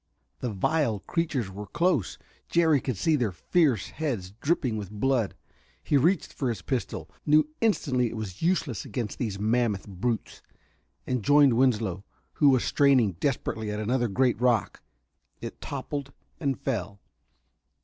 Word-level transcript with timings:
The 0.39 0.49
vile 0.49 1.01
creatures 1.01 1.51
were 1.51 1.67
close: 1.67 2.17
Jerry 2.49 2.81
could 2.81 2.97
see 2.97 3.15
their 3.15 3.31
fierce 3.31 3.89
heads 3.89 4.31
dripping 4.41 4.75
with 4.75 4.89
blood. 4.89 5.35
He 5.83 5.95
reached 5.95 6.33
for 6.33 6.49
his 6.49 6.63
pistol, 6.63 7.07
knew 7.23 7.47
instantly 7.61 8.07
it 8.09 8.17
was 8.17 8.41
useless 8.41 8.83
against 8.83 9.19
these 9.19 9.37
mammoth 9.37 9.87
brutes, 9.87 10.41
and 11.05 11.21
joined 11.21 11.53
Winslow, 11.53 12.03
who 12.33 12.49
was 12.49 12.63
straining 12.63 13.11
desperately 13.19 13.69
at 13.69 13.79
another 13.79 14.07
great 14.07 14.41
rock. 14.41 14.81
It 15.39 15.61
toppled 15.61 16.11
and 16.39 16.59
fell. 16.59 16.99